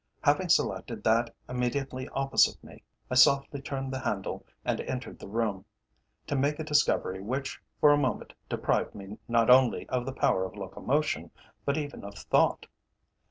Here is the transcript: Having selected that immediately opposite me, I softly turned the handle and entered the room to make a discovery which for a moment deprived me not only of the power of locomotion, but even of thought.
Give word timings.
Having 0.23 0.49
selected 0.49 1.03
that 1.03 1.31
immediately 1.47 2.09
opposite 2.09 2.63
me, 2.63 2.81
I 3.11 3.13
softly 3.13 3.61
turned 3.61 3.93
the 3.93 3.99
handle 3.99 4.43
and 4.65 4.81
entered 4.81 5.19
the 5.19 5.27
room 5.27 5.63
to 6.25 6.35
make 6.35 6.57
a 6.57 6.63
discovery 6.63 7.21
which 7.21 7.59
for 7.79 7.91
a 7.91 7.97
moment 7.99 8.33
deprived 8.49 8.95
me 8.95 9.19
not 9.27 9.51
only 9.51 9.87
of 9.89 10.07
the 10.07 10.11
power 10.13 10.43
of 10.43 10.55
locomotion, 10.57 11.29
but 11.65 11.77
even 11.77 12.03
of 12.03 12.15
thought. 12.15 12.65